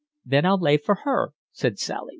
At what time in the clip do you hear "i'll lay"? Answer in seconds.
0.47-0.77